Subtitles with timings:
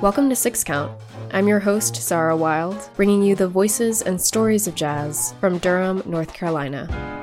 [0.00, 0.92] Welcome to Six Count.
[1.32, 6.04] I'm your host, Xara Wild, bringing you the voices and stories of jazz from Durham,
[6.06, 7.17] North Carolina.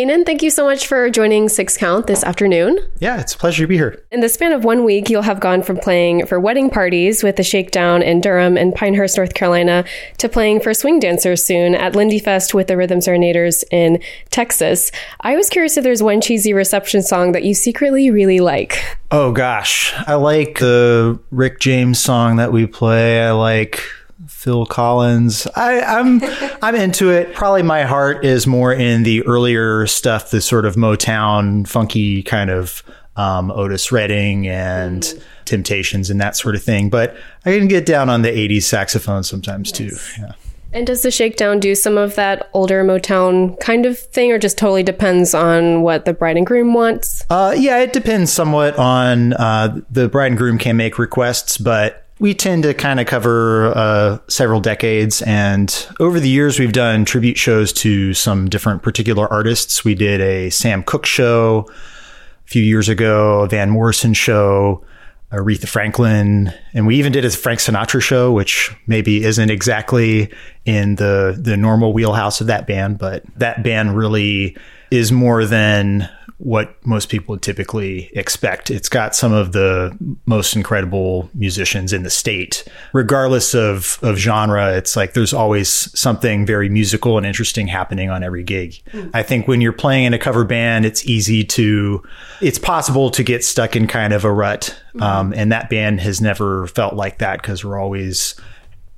[0.00, 2.78] Keenan, thank you so much for joining Six Count this afternoon.
[3.00, 4.02] Yeah, it's a pleasure to be here.
[4.10, 7.36] In the span of one week, you'll have gone from playing for wedding parties with
[7.36, 9.84] the Shakedown in Durham and Pinehurst, North Carolina,
[10.16, 14.90] to playing for swing dancers soon at Lindy Fest with the Rhythm Serenaders in Texas.
[15.20, 18.82] I was curious if there's one cheesy reception song that you secretly really like.
[19.10, 23.20] Oh gosh, I like the Rick James song that we play.
[23.20, 23.82] I like
[24.30, 25.46] Phil Collins.
[25.54, 26.20] I, I'm
[26.62, 27.34] I'm into it.
[27.34, 32.50] Probably my heart is more in the earlier stuff, the sort of Motown, funky kind
[32.50, 32.82] of
[33.16, 35.22] um, Otis Redding and mm.
[35.44, 36.88] Temptations and that sort of thing.
[36.88, 39.90] But I can get down on the '80s saxophone sometimes too.
[40.18, 40.32] Yeah.
[40.72, 44.56] And does the shakedown do some of that older Motown kind of thing, or just
[44.56, 47.24] totally depends on what the bride and groom wants?
[47.28, 51.99] Uh, yeah, it depends somewhat on uh, the bride and groom can make requests, but
[52.20, 55.22] we tend to kind of cover uh, several decades.
[55.22, 59.84] And over the years, we've done tribute shows to some different particular artists.
[59.84, 64.84] We did a Sam Cooke show a few years ago, a Van Morrison show,
[65.32, 70.30] Aretha Franklin, and we even did a Frank Sinatra show, which maybe isn't exactly
[70.66, 74.56] in the the normal wheelhouse of that band, but that band really
[74.90, 76.08] is more than
[76.40, 78.70] what most people would typically expect.
[78.70, 82.64] It's got some of the most incredible musicians in the state.
[82.94, 88.24] Regardless of, of genre, it's like there's always something very musical and interesting happening on
[88.24, 88.82] every gig.
[88.92, 89.10] Mm.
[89.12, 92.02] I think when you're playing in a cover band, it's easy to,
[92.40, 94.74] it's possible to get stuck in kind of a rut.
[94.94, 95.02] Mm.
[95.02, 98.34] Um, and that band has never felt like that because we're always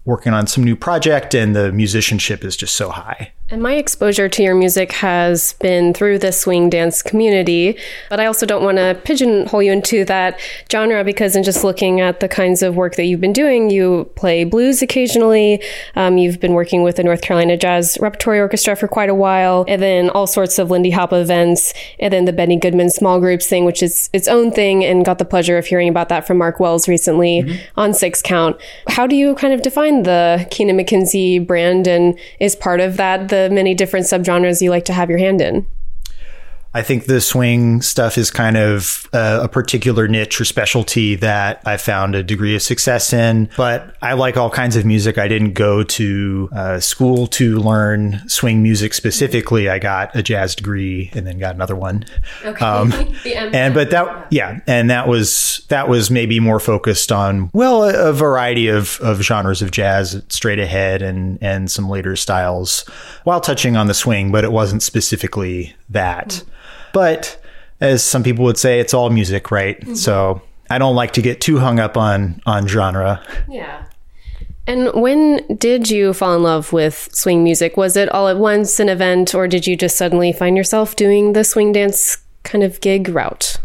[0.04, 3.32] working on some new project and the musicianship is just so high.
[3.52, 7.76] And my exposure to your music has been through the swing dance community,
[8.08, 10.40] but I also don't want to pigeonhole you into that
[10.72, 14.10] genre because in just looking at the kinds of work that you've been doing, you
[14.16, 15.62] play blues occasionally.
[15.96, 19.66] Um, you've been working with the North Carolina Jazz Repertory Orchestra for quite a while,
[19.69, 23.46] and then all sorts of Lindy Hop events, and then the Benny Goodman small groups
[23.46, 26.38] thing, which is its own thing, and got the pleasure of hearing about that from
[26.38, 27.78] Mark Wells recently mm-hmm.
[27.78, 28.56] on Six Count.
[28.88, 33.28] How do you kind of define the Keenan McKenzie brand, and is part of that
[33.28, 35.66] the many different subgenres you like to have your hand in?
[36.74, 41.60] I think the swing stuff is kind of uh, a particular niche or specialty that
[41.66, 43.50] I found a degree of success in.
[43.58, 45.18] But I like all kinds of music.
[45.18, 49.68] I didn't go to uh, school to learn swing music specifically.
[49.68, 52.06] I got a jazz degree and then got another one.
[52.42, 52.64] Okay.
[52.64, 52.92] Um,
[53.26, 58.10] and but that yeah, and that was that was maybe more focused on well a,
[58.10, 62.88] a variety of of genres of jazz, straight ahead and and some later styles,
[63.24, 64.32] while touching on the swing.
[64.32, 66.28] But it wasn't specifically that.
[66.28, 66.48] Mm-hmm.
[66.92, 67.41] But
[67.80, 69.80] as some people would say, it's all music, right?
[69.80, 69.94] Mm-hmm.
[69.94, 73.22] So I don't like to get too hung up on on genre.
[73.48, 73.84] Yeah.
[74.66, 77.76] And when did you fall in love with swing music?
[77.76, 81.32] Was it all at once an event, or did you just suddenly find yourself doing
[81.32, 83.56] the swing dance kind of gig route?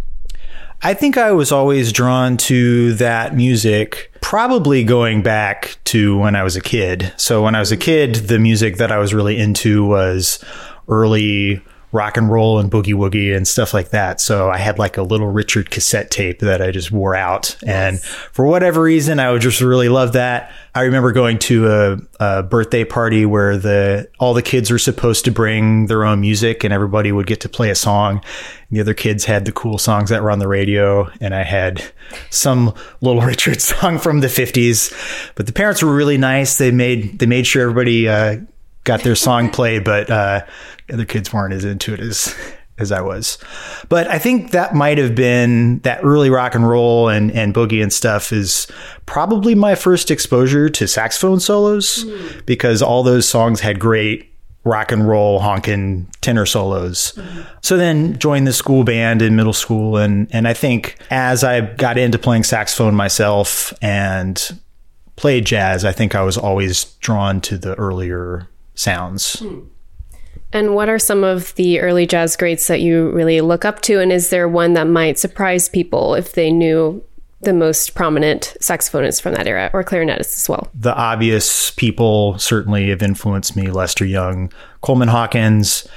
[0.82, 6.44] I think I was always drawn to that music, probably going back to when I
[6.44, 7.14] was a kid.
[7.18, 10.44] So when I was a kid, the music that I was really into was
[10.88, 11.64] early
[11.98, 14.22] rock and roll and boogie woogie and stuff like that.
[14.22, 17.58] So I had like a Little Richard cassette tape that I just wore out.
[17.64, 17.64] Yes.
[17.64, 20.52] And for whatever reason, I would just really love that.
[20.76, 25.26] I remember going to a, a, birthday party where the all the kids were supposed
[25.26, 28.22] to bring their own music and everybody would get to play a song.
[28.70, 31.44] And the other kids had the cool songs that were on the radio and I
[31.44, 31.84] had
[32.30, 35.34] some little Richard song from the 50s.
[35.34, 36.58] But the parents were really nice.
[36.58, 38.38] They made they made sure everybody uh,
[38.88, 40.46] got their song played, but uh,
[40.92, 42.36] other kids weren't as into it as
[42.80, 43.38] as I was.
[43.90, 47.82] But I think that might have been that early rock and roll and, and boogie
[47.82, 48.68] and stuff is
[49.06, 52.46] probably my first exposure to saxophone solos mm.
[52.46, 54.32] because all those songs had great
[54.64, 57.14] rock and roll honking tenor solos.
[57.14, 57.42] Mm-hmm.
[57.62, 61.62] So then joined the school band in middle school and and I think as I
[61.62, 64.60] got into playing saxophone myself and
[65.16, 69.42] played jazz, I think I was always drawn to the earlier sounds.
[70.54, 74.00] And what are some of the early jazz greats that you really look up to?
[74.00, 77.04] And is there one that might surprise people if they knew
[77.42, 80.70] the most prominent saxophonists from that era or clarinetists as well?
[80.74, 84.52] The obvious people certainly have influenced me Lester Young,
[84.82, 85.88] Coleman Hawkins,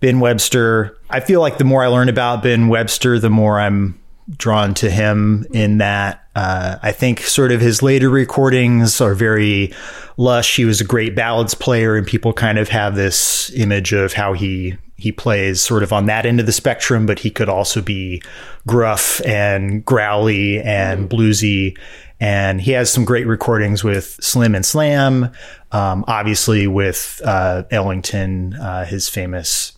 [0.00, 0.96] Ben Webster.
[1.10, 3.97] I feel like the more I learn about Ben Webster, the more I'm
[4.36, 9.72] drawn to him in that uh, I think sort of his later recordings are very
[10.16, 10.56] lush.
[10.56, 14.34] He was a great ballads player, and people kind of have this image of how
[14.34, 17.80] he he plays sort of on that end of the spectrum, but he could also
[17.80, 18.20] be
[18.66, 21.78] gruff and growly and bluesy.
[22.20, 25.30] And he has some great recordings with Slim and Slam,
[25.70, 29.77] um, obviously with uh, Ellington, uh, his famous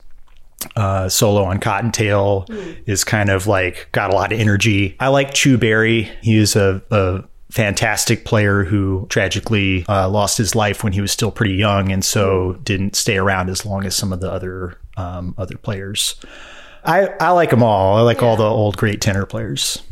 [0.77, 2.83] uh, solo on Cottontail mm.
[2.87, 4.97] is kind of like got a lot of energy.
[5.01, 6.11] I like Chu Berry.
[6.23, 11.13] He is a, a fantastic player who tragically uh, lost his life when he was
[11.13, 14.79] still pretty young, and so didn't stay around as long as some of the other
[14.97, 16.17] um, other players.
[16.85, 17.97] I I like them all.
[17.97, 18.29] I like yeah.
[18.29, 19.83] all the old great tenor players.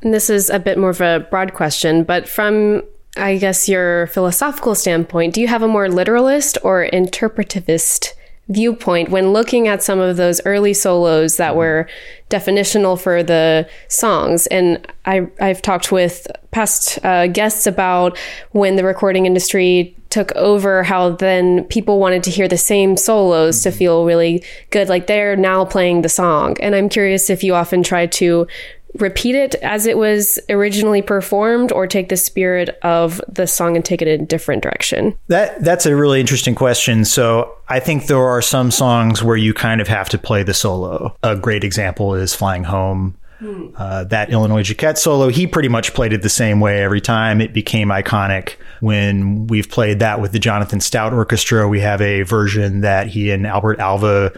[0.00, 2.82] And this is a bit more of a broad question, but from
[3.16, 8.12] I guess your philosophical standpoint, do you have a more literalist or interpretivist
[8.48, 11.88] viewpoint when looking at some of those early solos that were
[12.30, 14.46] definitional for the songs.
[14.48, 18.18] And I, I've talked with past uh, guests about
[18.52, 23.62] when the recording industry took over, how then people wanted to hear the same solos
[23.62, 26.56] to feel really good, like they're now playing the song.
[26.60, 28.46] And I'm curious if you often try to
[28.94, 33.84] repeat it as it was originally performed or take the spirit of the song and
[33.84, 35.16] take it in a different direction?
[35.28, 37.04] That that's a really interesting question.
[37.04, 40.54] So I think there are some songs where you kind of have to play the
[40.54, 41.16] solo.
[41.22, 43.16] A great example is Flying Home.
[43.38, 43.68] Hmm.
[43.76, 47.40] Uh, that Illinois Jacquet solo, he pretty much played it the same way every time.
[47.40, 51.68] It became iconic when we've played that with the Jonathan Stout Orchestra.
[51.68, 54.36] We have a version that he and Albert Alva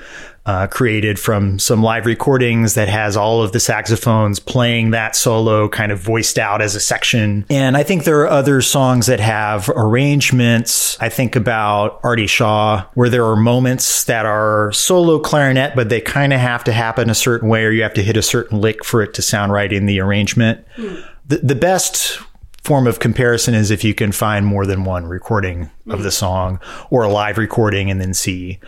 [0.50, 5.69] uh, created from some live recordings that has all of the saxophones playing that solo
[5.69, 7.47] kind of voiced out as a section.
[7.49, 10.99] And I think there are other songs that have arrangements.
[11.00, 16.00] I think about Artie Shaw, where there are moments that are solo clarinet, but they
[16.00, 18.61] kind of have to happen a certain way or you have to hit a certain
[18.61, 20.67] lick for it to sound right in the arrangement.
[20.76, 21.05] Mm.
[21.29, 22.19] The, the best
[22.64, 25.94] form of comparison is if you can find more than one recording mm.
[25.94, 26.58] of the song
[26.91, 28.58] or a live recording and then see.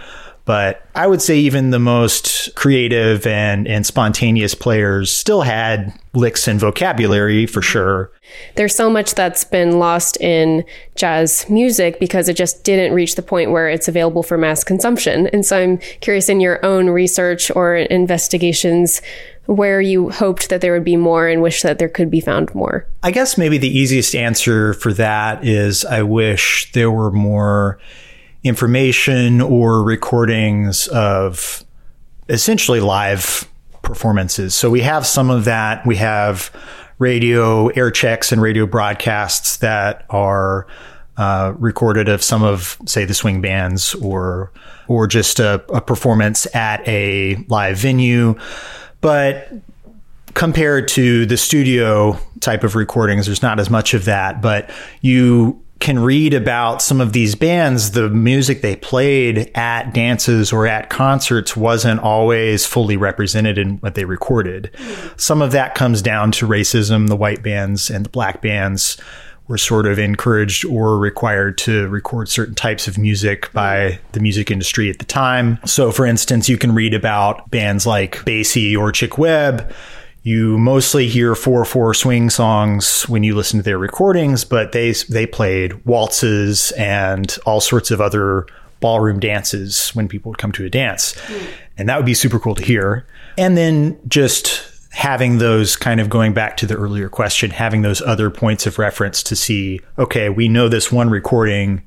[0.45, 6.49] But I would say even the most creative and, and spontaneous players still had licks
[6.49, 8.11] and vocabulary for sure.
[8.57, 10.65] There's so much that's been lost in
[10.97, 15.29] jazz music because it just didn't reach the point where it's available for mass consumption.
[15.29, 19.01] And so I'm curious in your own research or investigations
[19.47, 22.55] where you hoped that there would be more and wish that there could be found
[22.55, 22.87] more.
[23.03, 27.79] I guess maybe the easiest answer for that is I wish there were more
[28.45, 31.65] information or recordings of
[32.29, 33.49] essentially live
[33.83, 34.55] performances.
[34.55, 35.87] So we have some of that.
[35.87, 36.51] We have
[36.99, 40.67] radio air checks and radio broadcasts that are
[41.17, 44.53] uh, recorded of some of, say, the swing bands or
[44.89, 48.35] or just a, a performance at a live venue.
[49.01, 49.53] But
[50.35, 54.43] compared to the studio type of recordings, there's not as much of that.
[54.43, 60.53] But you can read about some of these bands, the music they played at dances
[60.53, 64.71] or at concerts wasn't always fully represented in what they recorded.
[65.17, 67.09] Some of that comes down to racism.
[67.09, 68.97] The white bands and the black bands
[69.49, 74.53] were sort of encouraged or required to record certain types of music by the music
[74.53, 75.59] industry at the time.
[75.67, 79.75] So, for instance, you can read about bands like Basie or Chick Webb
[80.23, 85.27] you mostly hear 4-4 swing songs when you listen to their recordings, but they they
[85.27, 88.47] played waltzes and all sorts of other
[88.81, 91.15] ballroom dances when people would come to a dance.
[91.15, 91.47] Mm.
[91.79, 93.07] And that would be super cool to hear.
[93.39, 98.03] And then just having those kind of going back to the earlier question, having those
[98.03, 101.83] other points of reference to see, okay, we know this one recording,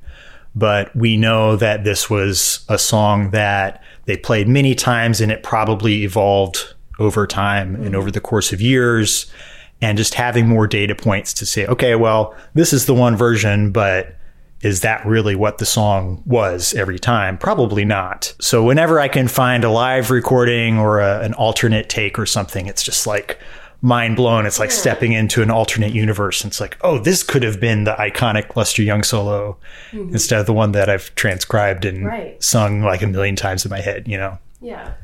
[0.56, 5.42] but we know that this was a song that they played many times and it
[5.42, 9.26] probably evolved over time and over the course of years
[9.82, 13.70] and just having more data points to say, okay, well, this is the one version,
[13.70, 14.16] but
[14.62, 17.36] is that really what the song was every time?
[17.36, 18.34] Probably not.
[18.40, 22.66] So whenever I can find a live recording or a, an alternate take or something,
[22.66, 23.38] it's just like
[23.82, 24.46] mind blown.
[24.46, 24.76] It's like yeah.
[24.76, 26.42] stepping into an alternate universe.
[26.42, 29.58] And it's like, oh, this could have been the iconic Lester Young solo
[29.90, 30.14] mm-hmm.
[30.14, 32.42] instead of the one that I've transcribed and right.
[32.42, 34.38] sung like a million times in my head, you know?
[34.62, 34.94] Yeah.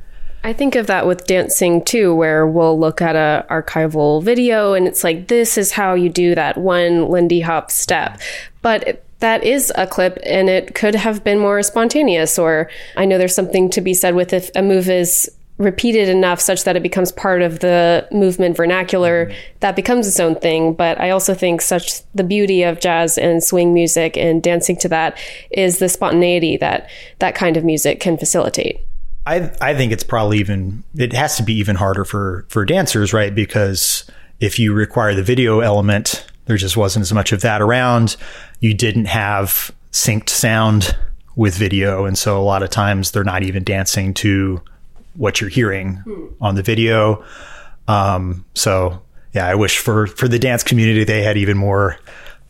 [0.45, 4.89] I think of that with dancing too, where we'll look at a archival video and
[4.89, 8.21] it's like, this is how you do that one Lindy Hop step.
[8.61, 12.39] But that is a clip and it could have been more spontaneous.
[12.39, 16.41] Or I know there's something to be said with if a move is repeated enough
[16.41, 19.39] such that it becomes part of the movement vernacular mm-hmm.
[19.61, 23.45] that becomes its own thing but i also think such the beauty of jazz and
[23.45, 25.17] swing music and dancing to that
[25.51, 28.81] is the spontaneity that that kind of music can facilitate
[29.27, 33.13] i i think it's probably even it has to be even harder for for dancers
[33.13, 33.35] right?
[33.35, 34.05] Because
[34.41, 38.17] if you require the video element there just wasn't as much of that around.
[38.61, 40.97] You didn't have synced sound
[41.37, 42.05] with video.
[42.05, 44.61] And so a lot of times they're not even dancing to
[45.15, 46.27] what you're hearing hmm.
[46.41, 47.25] on the video.
[47.89, 49.03] Um, so
[49.33, 51.99] yeah, I wish for for the dance community they had even more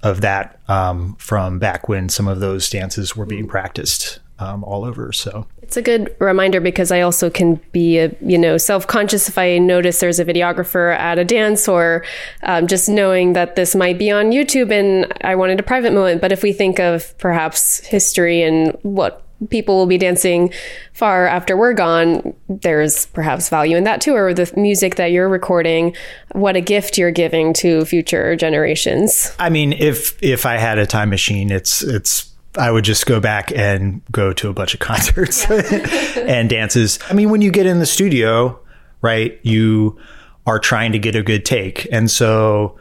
[0.02, 4.84] of that um, from back when some of those dances were being practiced um, all
[4.84, 5.12] over.
[5.12, 9.28] So it's a good reminder because I also can be a, you know self conscious
[9.28, 12.04] if I notice there's a videographer at a dance or
[12.42, 16.20] um, just knowing that this might be on YouTube and I wanted a private moment.
[16.20, 20.52] But if we think of perhaps history and what people will be dancing
[20.92, 25.28] far after we're gone, there's perhaps value in that too, or the music that you're
[25.28, 25.96] recording,
[26.32, 29.34] what a gift you're giving to future generations.
[29.38, 33.20] I mean, if if I had a time machine, it's it's I would just go
[33.20, 35.50] back and go to a bunch of concerts
[36.16, 36.98] and dances.
[37.08, 38.58] I mean, when you get in the studio,
[39.00, 39.98] right, you
[40.46, 41.86] are trying to get a good take.
[41.92, 42.76] And so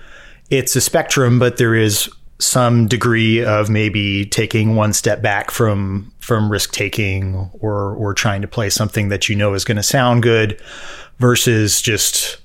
[0.49, 2.09] it's a spectrum, but there is
[2.39, 8.41] some degree of maybe taking one step back from from risk taking or or trying
[8.41, 10.59] to play something that you know is going to sound good
[11.19, 12.37] versus just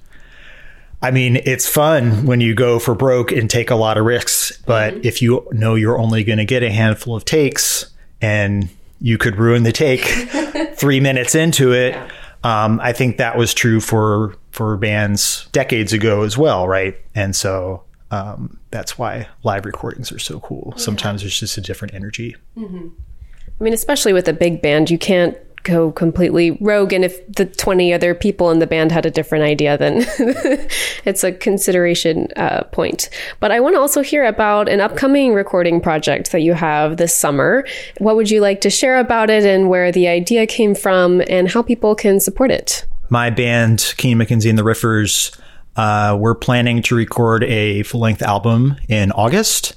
[1.02, 4.56] I mean, it's fun when you go for broke and take a lot of risks,
[4.66, 5.06] but mm-hmm.
[5.06, 8.68] if you know you're only going to get a handful of takes and
[9.00, 10.04] you could ruin the take
[10.74, 12.08] 3 minutes into it, yeah.
[12.44, 16.96] um, I think that was true for for bands decades ago as well, right?
[17.14, 20.72] And so um, that's why live recordings are so cool.
[20.76, 20.82] Yeah.
[20.82, 22.36] Sometimes it's just a different energy.
[22.56, 22.88] Mm-hmm.
[23.60, 26.92] I mean, especially with a big band, you can't go completely rogue.
[26.92, 30.04] And if the 20 other people in the band had a different idea, then
[31.04, 33.10] it's a consideration uh, point.
[33.40, 37.14] But I want to also hear about an upcoming recording project that you have this
[37.14, 37.66] summer.
[37.98, 41.50] What would you like to share about it and where the idea came from and
[41.50, 42.86] how people can support it?
[43.10, 45.36] My band, Keenan McKenzie and the Riffers,
[45.76, 49.76] uh, we're planning to record a full length album in August.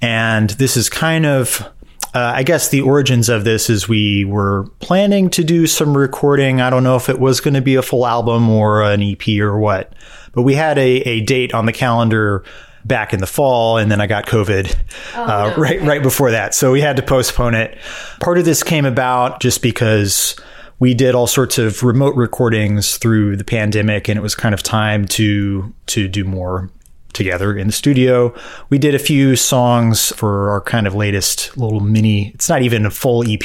[0.00, 1.66] And this is kind of,
[2.14, 6.60] uh, I guess the origins of this is we were planning to do some recording.
[6.60, 9.28] I don't know if it was going to be a full album or an EP
[9.40, 9.92] or what,
[10.32, 12.44] but we had a, a date on the calendar
[12.84, 14.74] back in the fall and then I got COVID
[15.16, 15.56] oh, uh, no.
[15.56, 16.54] right right before that.
[16.54, 17.76] So we had to postpone it.
[18.20, 20.36] Part of this came about just because
[20.78, 24.62] we did all sorts of remote recordings through the pandemic and it was kind of
[24.62, 26.70] time to to do more
[27.18, 28.34] together in the studio.
[28.70, 32.28] We did a few songs for our kind of latest little mini.
[32.28, 33.42] It's not even a full EP.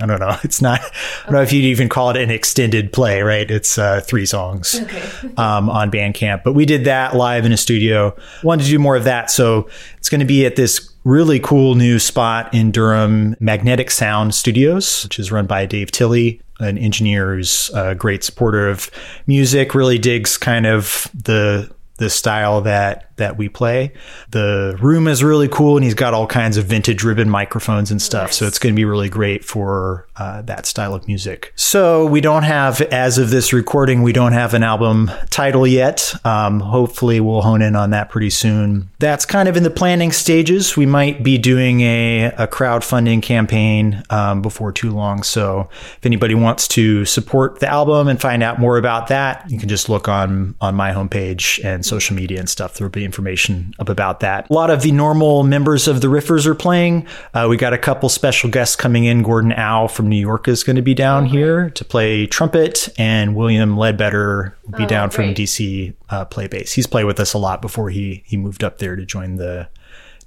[0.00, 0.36] I don't know.
[0.44, 0.80] It's not.
[0.80, 3.22] I don't know if you'd even call it an extended play.
[3.22, 3.50] Right?
[3.50, 5.34] It's uh, three songs okay.
[5.36, 6.44] um, on Bandcamp.
[6.44, 8.14] But we did that live in a studio.
[8.44, 11.74] Wanted to do more of that, so it's going to be at this really cool
[11.74, 17.34] new spot in Durham, Magnetic Sound Studios, which is run by Dave Tilley an engineer
[17.34, 18.90] who's a great supporter of
[19.26, 23.92] music, really digs kind of the the style that that we play.
[24.30, 28.02] The room is really cool, and he's got all kinds of vintage ribbon microphones and
[28.02, 28.28] stuff.
[28.28, 28.36] Nice.
[28.38, 31.52] So it's going to be really great for uh, that style of music.
[31.54, 36.12] So we don't have, as of this recording, we don't have an album title yet.
[36.24, 38.90] Um, hopefully, we'll hone in on that pretty soon.
[38.98, 40.76] That's kind of in the planning stages.
[40.76, 45.22] We might be doing a, a crowdfunding campaign um, before too long.
[45.22, 49.58] So if anybody wants to support the album and find out more about that, you
[49.58, 52.74] can just look on on my homepage and social media and stuff.
[52.74, 54.48] There'll be information up about that.
[54.50, 57.06] A lot of the normal members of the Riffers are playing.
[57.32, 59.22] Uh, we got a couple special guests coming in.
[59.22, 63.34] Gordon Au from New York is going to be down here to play trumpet, and
[63.34, 65.14] William Ledbetter will be oh, down great.
[65.14, 66.72] from DC uh, play bass.
[66.72, 69.68] He's played with us a lot before he he moved up there to join the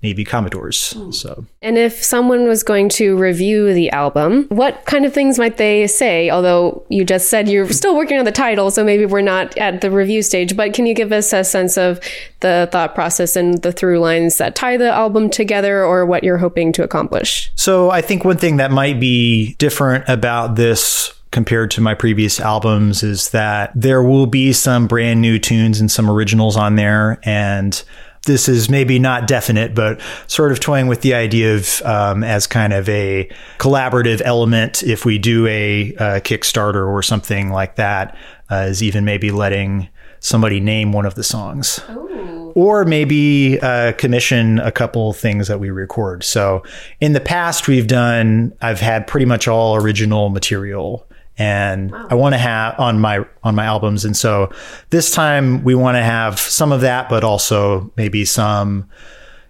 [0.04, 0.94] Navy Commodores.
[0.94, 1.12] Hmm.
[1.12, 5.58] So, and if someone was going to review the album, what kind of things might
[5.58, 6.30] they say?
[6.30, 9.82] Although you just said you're still working on the title, so maybe we're not at
[9.82, 10.56] the review stage.
[10.56, 12.00] But can you give us a sense of
[12.42, 16.38] the thought process and the through lines that tie the album together, or what you're
[16.38, 17.52] hoping to accomplish?
[17.56, 22.40] So, I think one thing that might be different about this compared to my previous
[22.40, 27.20] albums is that there will be some brand new tunes and some originals on there
[27.24, 27.84] and
[28.28, 32.46] this is maybe not definite, but sort of toying with the idea of um, as
[32.46, 34.84] kind of a collaborative element.
[34.84, 38.16] If we do a, a Kickstarter or something like that,
[38.52, 41.80] uh, is even maybe letting somebody name one of the songs.
[41.90, 42.52] Ooh.
[42.56, 46.24] Or maybe uh, commission a couple things that we record.
[46.24, 46.64] So
[47.00, 51.08] in the past, we've done, I've had pretty much all original material
[51.38, 52.08] and wow.
[52.10, 54.06] I want to have on my on my albums.
[54.06, 54.52] And so
[54.90, 58.90] this time we want to have some of that, but also maybe some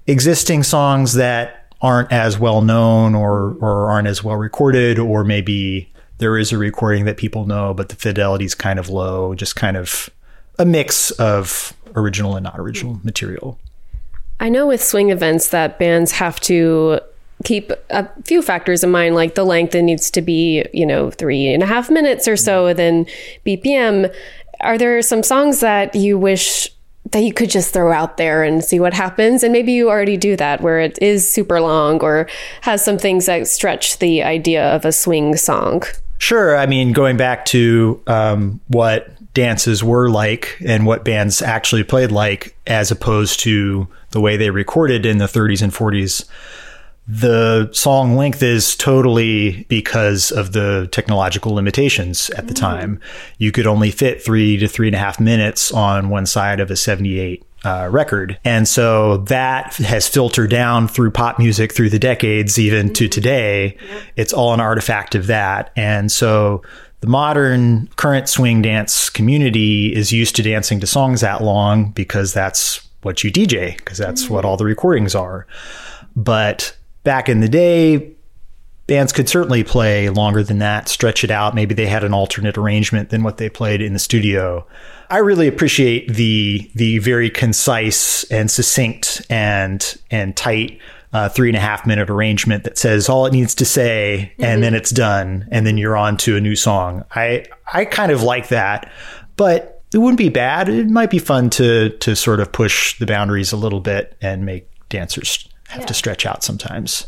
[0.05, 5.91] existing songs that aren't as well known or or aren't as well recorded, or maybe
[6.17, 9.33] there is a recording that people know, but the fidelity is kind of low.
[9.35, 10.09] Just kind of
[10.59, 13.05] a mix of original and not original hmm.
[13.05, 13.59] material.
[14.39, 16.99] I know with swing events that bands have to
[17.43, 21.11] keep a few factors in mind, like the length it needs to be, you know,
[21.11, 23.05] three and a half minutes or so, then
[23.45, 24.13] BPM.
[24.61, 26.67] Are there some songs that you wish
[27.11, 29.43] that you could just throw out there and see what happens?
[29.43, 32.27] And maybe you already do that where it is super long or
[32.61, 35.83] has some things that stretch the idea of a swing song.
[36.17, 36.57] Sure.
[36.57, 42.11] I mean, going back to um, what dances were like and what bands actually played
[42.11, 46.27] like, as opposed to the way they recorded in the 30s and 40s
[47.07, 52.59] the song length is totally because of the technological limitations at the mm.
[52.59, 52.99] time.
[53.37, 56.69] You could only fit three to three and a half minutes on one side of
[56.69, 58.37] a 78 uh, record.
[58.43, 62.93] And so that has filtered down through pop music through the decades, even mm-hmm.
[62.93, 63.77] to today.
[64.15, 65.71] It's all an artifact of that.
[65.75, 66.61] And so
[66.99, 72.33] the modern current swing dance community is used to dancing to songs that long because
[72.33, 74.33] that's what you DJ, because that's mm-hmm.
[74.33, 75.47] what all the recordings are.
[76.15, 76.76] But
[77.07, 78.13] back in the day,
[78.85, 81.55] bands could certainly play longer than that, stretch it out.
[81.55, 84.67] Maybe they had an alternate arrangement than what they played in the studio.
[85.09, 90.81] I really appreciate the the very concise and succinct and and tight
[91.13, 94.43] uh, three and a half minute arrangement that says all it needs to say mm-hmm.
[94.43, 97.05] and then it's done and then you're on to a new song.
[97.15, 98.91] I I kind of like that,
[99.37, 100.67] but it wouldn't be bad.
[100.67, 104.45] It might be fun to to sort of push the boundaries a little bit and
[104.45, 105.87] make dancers have yeah.
[105.87, 107.07] to stretch out sometimes.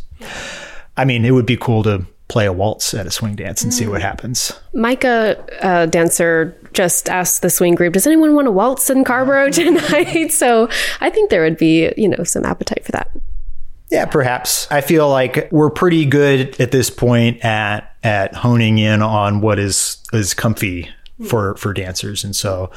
[0.97, 3.71] I mean, it would be cool to play a waltz at a swing dance and
[3.71, 3.75] mm.
[3.75, 4.03] see what mm.
[4.03, 4.53] happens.
[4.73, 9.49] Micah, uh, dancer, just asked the swing group, "Does anyone want to waltz in Carrboro
[9.51, 10.69] tonight?" so
[11.01, 13.09] I think there would be, you know, some appetite for that.
[13.89, 14.67] Yeah, perhaps.
[14.71, 19.59] I feel like we're pretty good at this point at at honing in on what
[19.59, 20.89] is is comfy
[21.27, 22.71] for for dancers, and so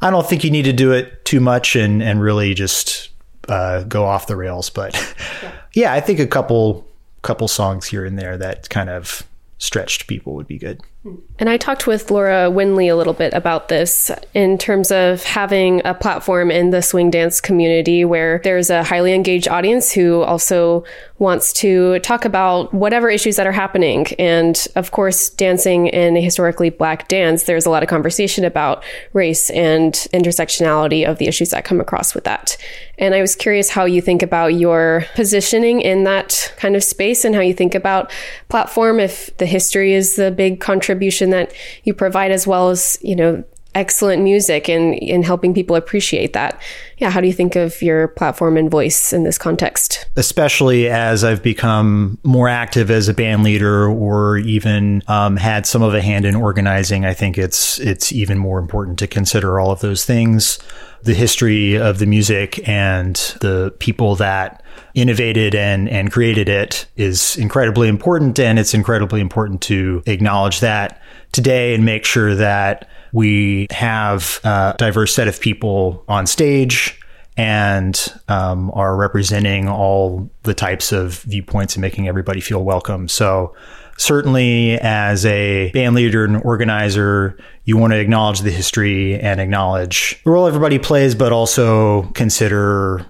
[0.00, 3.09] I don't think you need to do it too much and and really just
[3.50, 4.70] uh, go off the rails.
[4.70, 4.94] But
[5.42, 5.52] yeah.
[5.74, 6.86] yeah, I think a couple
[7.22, 9.22] couple songs here and there that kind of
[9.58, 10.80] stretched people would be good.
[11.02, 15.80] And I talked with Laura Windley a little bit about this in terms of having
[15.86, 20.84] a platform in the swing dance community where there's a highly engaged audience who also
[21.18, 24.08] wants to talk about whatever issues that are happening.
[24.18, 28.84] And of course, dancing in a historically black dance, there's a lot of conversation about
[29.14, 32.58] race and intersectionality of the issues that come across with that.
[32.98, 37.24] And I was curious how you think about your positioning in that kind of space
[37.24, 38.12] and how you think about
[38.50, 41.52] platform if the history is the big contribution contribution that
[41.84, 46.60] you provide as well as, you know, excellent music and in helping people appreciate that.
[46.98, 50.06] Yeah, how do you think of your platform and voice in this context?
[50.16, 55.82] Especially as I've become more active as a band leader or even um, had some
[55.82, 59.70] of a hand in organizing, I think it's it's even more important to consider all
[59.70, 60.58] of those things.
[61.02, 64.62] The history of the music and the people that
[64.94, 68.38] innovated and, and created it is incredibly important.
[68.38, 71.00] And it's incredibly important to acknowledge that
[71.32, 77.00] today and make sure that we have a diverse set of people on stage
[77.36, 83.08] and um, are representing all the types of viewpoints and making everybody feel welcome.
[83.08, 83.54] So,
[83.96, 90.20] certainly as a band leader and organizer, you want to acknowledge the history and acknowledge
[90.24, 93.06] the role everybody plays, but also consider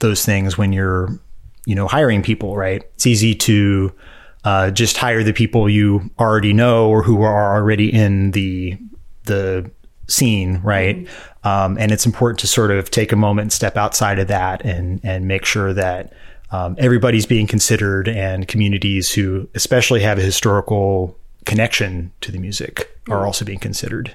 [0.00, 1.08] those things when you're,
[1.66, 2.82] you know, hiring people, right?
[2.94, 3.92] It's easy to
[4.44, 8.78] uh, just hire the people you already know or who are already in the
[9.24, 9.70] the
[10.06, 10.96] scene, right?
[10.96, 11.48] Mm-hmm.
[11.48, 14.64] Um, and it's important to sort of take a moment and step outside of that
[14.64, 16.12] and and make sure that
[16.52, 22.90] um, everybody's being considered and communities who especially have a historical connection to the music
[23.08, 23.26] are mm-hmm.
[23.26, 24.14] also being considered.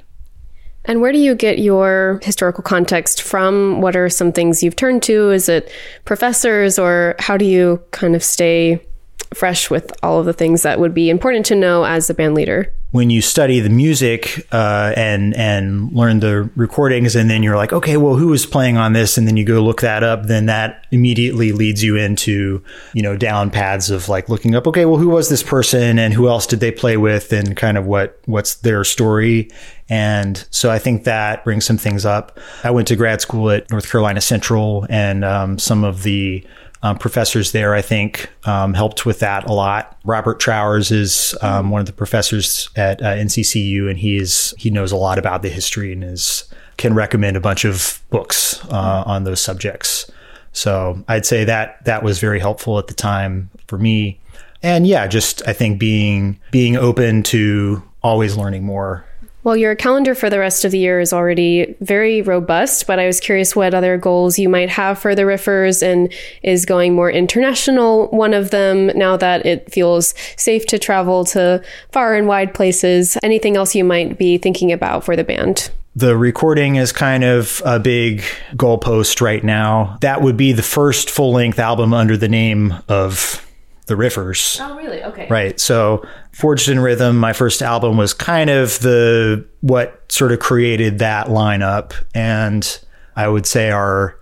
[0.87, 3.81] And where do you get your historical context from?
[3.81, 5.31] What are some things you've turned to?
[5.31, 5.71] Is it
[6.05, 8.85] professors, or how do you kind of stay
[9.33, 12.35] fresh with all of the things that would be important to know as a band
[12.35, 12.71] leader?
[12.95, 17.73] When you study the music uh, and and learn the recordings, and then you're like,
[17.73, 20.45] okay, well, who was playing on this, and then you go look that up, then
[20.45, 24.97] that immediately leads you into you know down paths of like looking up, okay, well,
[24.97, 28.17] who was this person, and who else did they play with, and kind of what
[28.27, 29.49] what's their story,
[29.89, 32.39] and so I think that brings some things up.
[32.63, 36.47] I went to grad school at North Carolina Central, and um, some of the
[36.85, 39.97] um, professors there, I think, um, helped with that a lot.
[40.05, 44.69] Robert Trowers is um, one of the professors at uh, NCCU, and he is he
[44.69, 46.43] knows a lot about the history and is
[46.77, 50.11] can recommend a bunch of books uh, on those subjects.
[50.51, 54.19] So I'd say that that was very helpful at the time for me.
[54.61, 59.07] And yeah, just I think being being open to always learning more
[59.45, 63.05] well, your calendar for the rest of the year is already very robust, but I
[63.05, 67.11] was curious what other goals you might have for the Riffers and is going more
[67.11, 72.55] international one of them now that it feels safe to travel to far and wide
[72.55, 73.19] places?
[73.21, 75.69] Anything else you might be thinking about for the band?
[75.95, 78.23] The recording is kind of a big
[78.55, 79.97] goalpost right now.
[80.01, 83.44] That would be the first full length album under the name of
[83.85, 84.59] the Riffers.
[84.59, 85.03] Oh, really?
[85.03, 85.27] Okay.
[85.29, 85.59] Right.
[85.59, 90.99] So Forged in Rhythm, my first album was kind of the what sort of created
[90.99, 92.79] that lineup, and
[93.15, 94.19] I would say our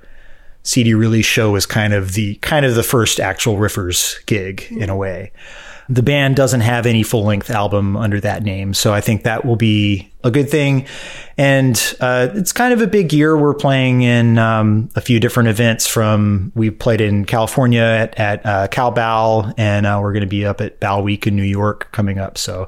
[0.63, 4.82] CD release show was kind of the kind of the first actual Riffers gig mm-hmm.
[4.82, 5.32] in a way.
[5.89, 9.43] The band doesn't have any full length album under that name, so I think that
[9.43, 10.86] will be a good thing.
[11.38, 13.36] And uh, it's kind of a big year.
[13.36, 15.86] We're playing in um, a few different events.
[15.86, 20.45] From we played in California at, at uh, CalBal, and uh, we're going to be
[20.45, 22.38] up at Bal Week in New York coming up.
[22.38, 22.65] So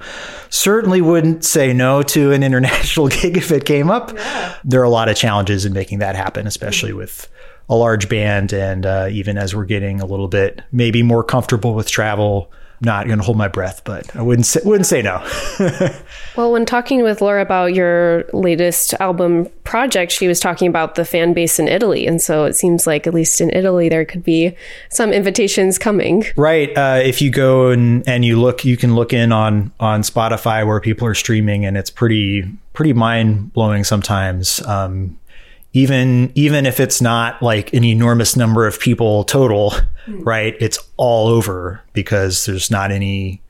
[0.49, 4.12] certainly wouldn't say no to an international gig if it came up.
[4.13, 4.55] Yeah.
[4.65, 6.99] There are a lot of challenges in making that happen, especially mm-hmm.
[6.99, 7.29] with
[7.69, 11.73] a large band, and uh, even as we're getting a little bit maybe more comfortable
[11.73, 12.51] with travel
[12.82, 15.25] not going to hold my breath, but I wouldn't say, wouldn't say no.
[16.36, 21.06] well, when talking with Laura about your latest album project, she was talking about the
[21.06, 24.23] fan base in Italy, and so it seems like at least in Italy there could
[24.23, 24.56] be
[24.89, 26.25] some invitations coming.
[26.36, 26.75] Right.
[26.78, 30.65] Uh, if you go and, and you look, you can look in on on Spotify
[30.65, 34.62] where people are streaming, and it's pretty pretty mind blowing sometimes.
[34.65, 35.17] Um,
[35.75, 39.71] even even if it's not like an enormous number of people total,
[40.07, 40.25] mm.
[40.25, 40.55] right?
[40.61, 43.41] It's all over because there's not any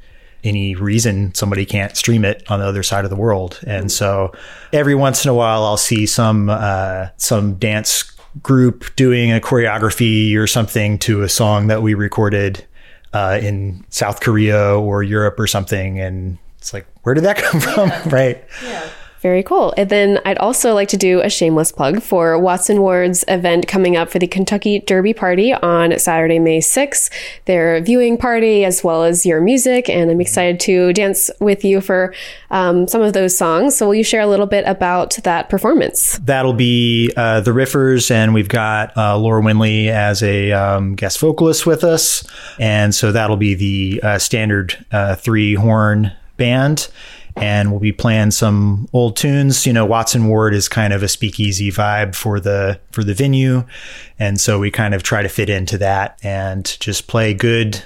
[0.43, 3.59] any reason somebody can't stream it on the other side of the world.
[3.67, 4.33] And so
[4.73, 8.03] every once in a while I'll see some uh, some dance
[8.41, 12.65] group doing a choreography or something to a song that we recorded
[13.13, 17.61] uh, in South Korea or Europe or something and it's like where did that come
[17.61, 17.89] from?
[17.89, 18.09] Yeah.
[18.09, 18.43] right.
[18.63, 18.89] Yeah.
[19.25, 19.73] Very cool.
[19.75, 23.67] And then I'd also like to do a shameless plug for Watts & Ward's event
[23.67, 27.09] coming up for the Kentucky Derby Party on Saturday, May 6th.
[27.45, 29.89] Their viewing party, as well as your music.
[29.89, 32.13] And I'm excited to dance with you for
[32.51, 33.75] um, some of those songs.
[33.75, 36.19] So will you share a little bit about that performance?
[36.19, 41.17] That'll be uh, the Riffers, and we've got uh, Laura Windley as a um, guest
[41.17, 42.23] vocalist with us.
[42.59, 46.89] And so that'll be the uh, standard uh, three horn band
[47.36, 49.65] and we'll be playing some old tunes.
[49.65, 53.13] You know, Watts & Ward is kind of a speakeasy vibe for the for the
[53.13, 53.65] venue,
[54.17, 57.86] and so we kind of try to fit into that and just play good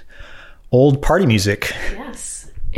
[0.71, 1.73] old party music.
[1.93, 2.28] Yes.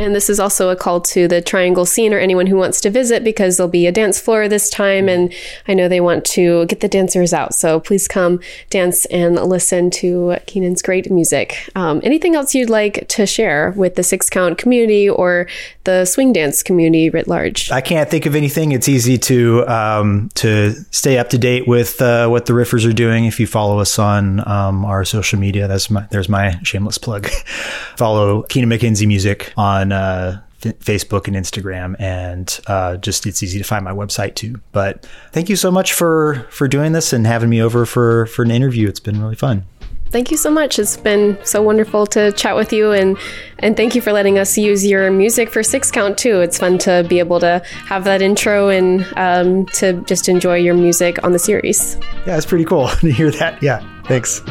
[0.02, 2.90] And this is also a call to the Triangle scene or anyone who wants to
[2.90, 5.08] visit because there'll be a dance floor this time.
[5.08, 5.32] And
[5.68, 7.54] I know they want to get the dancers out.
[7.54, 8.40] So please come
[8.72, 11.70] dance and listen to Keenan's great music.
[11.76, 15.48] Um, anything else you'd like to share with the six count community or
[15.84, 17.72] the swing dance community writ large?
[17.72, 18.72] I can't think of anything.
[18.72, 22.94] It's easy to um, to stay up to date with uh, what the riffers are
[22.94, 23.26] doing.
[23.26, 27.28] If you follow us on um, our social media, that's my, there's my shameless plug.
[27.98, 33.44] follow Keenan McKenzie Music on on uh, f- Facebook and Instagram, and uh, just it's
[33.44, 34.62] easy to find my website too.
[34.72, 38.44] But thank you so much for for doing this and having me over for for
[38.44, 38.88] an interview.
[38.88, 39.66] It's been really fun.
[40.10, 40.78] Thank you so much.
[40.78, 43.18] It's been so wonderful to chat with you and
[43.60, 46.42] and thank you for letting us use your music for six count too.
[46.42, 50.76] It's fun to be able to have that intro and um, to just enjoy your
[50.76, 51.96] music on the series.
[52.28, 53.64] Yeah, it's pretty cool to hear that.
[53.64, 54.42] Yeah, thanks.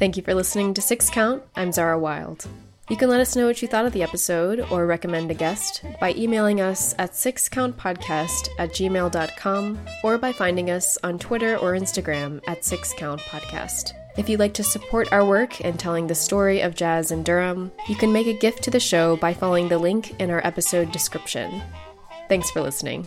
[0.00, 1.42] Thank you for listening to Six Count.
[1.56, 2.48] I'm Xara Wild.
[2.88, 5.84] You can let us know what you thought of the episode or recommend a guest
[6.00, 12.40] by emailing us at sixcountpodcast at gmail.com or by finding us on Twitter or Instagram
[12.48, 13.92] at sixcountpodcast.
[14.16, 17.70] If you'd like to support our work in telling the story of jazz in Durham,
[17.86, 20.92] you can make a gift to the show by following the link in our episode
[20.92, 21.60] description.
[22.26, 23.06] Thanks for listening.